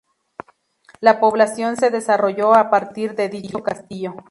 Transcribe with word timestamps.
La 0.99 1.19
población 1.19 1.77
se 1.77 1.91
desarrolló 1.91 2.55
a 2.55 2.71
partir 2.71 3.13
de 3.13 3.29
dicho 3.29 3.61
castillo. 3.61 4.15